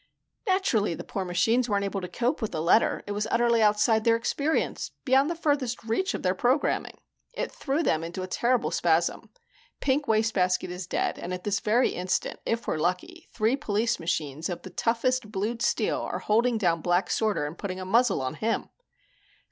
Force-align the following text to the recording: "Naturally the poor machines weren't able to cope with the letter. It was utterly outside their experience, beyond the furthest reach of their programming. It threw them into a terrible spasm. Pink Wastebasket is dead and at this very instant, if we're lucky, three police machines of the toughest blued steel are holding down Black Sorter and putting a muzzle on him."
"Naturally 0.47 0.95
the 0.95 1.03
poor 1.03 1.23
machines 1.23 1.69
weren't 1.69 1.85
able 1.85 2.01
to 2.01 2.07
cope 2.07 2.41
with 2.41 2.51
the 2.51 2.59
letter. 2.63 3.03
It 3.05 3.11
was 3.11 3.27
utterly 3.29 3.61
outside 3.61 4.03
their 4.03 4.15
experience, 4.15 4.89
beyond 5.05 5.29
the 5.29 5.35
furthest 5.35 5.83
reach 5.83 6.15
of 6.15 6.23
their 6.23 6.33
programming. 6.33 6.97
It 7.33 7.51
threw 7.51 7.83
them 7.83 8.03
into 8.03 8.23
a 8.23 8.27
terrible 8.27 8.71
spasm. 8.71 9.29
Pink 9.79 10.07
Wastebasket 10.07 10.71
is 10.71 10.87
dead 10.87 11.19
and 11.19 11.35
at 11.35 11.43
this 11.43 11.59
very 11.59 11.89
instant, 11.89 12.39
if 12.47 12.65
we're 12.67 12.77
lucky, 12.77 13.29
three 13.31 13.55
police 13.55 13.99
machines 13.99 14.49
of 14.49 14.63
the 14.63 14.71
toughest 14.71 15.31
blued 15.31 15.61
steel 15.61 15.99
are 15.99 16.17
holding 16.17 16.57
down 16.57 16.81
Black 16.81 17.11
Sorter 17.11 17.45
and 17.45 17.55
putting 17.55 17.79
a 17.79 17.85
muzzle 17.85 18.23
on 18.23 18.33
him." 18.33 18.69